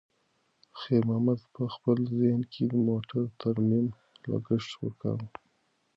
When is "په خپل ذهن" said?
1.55-2.41